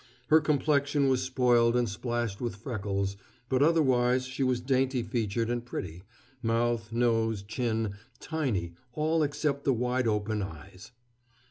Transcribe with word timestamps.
Her 0.29 0.41
complexion 0.41 1.09
was 1.09 1.21
spoiled 1.21 1.75
and 1.75 1.87
splashed 1.87 2.41
with 2.41 2.55
freckles, 2.55 3.17
but 3.49 3.61
otherwise 3.61 4.25
she 4.25 4.41
was 4.41 4.59
dainty 4.59 5.03
featured 5.03 5.47
and 5.47 5.63
pretty 5.63 6.01
mouth, 6.41 6.91
nose, 6.91 7.43
chin, 7.43 7.93
tiny, 8.19 8.73
all 8.93 9.21
except 9.21 9.63
the 9.63 9.73
wide 9.73 10.07
open 10.07 10.41
eyes. 10.41 10.89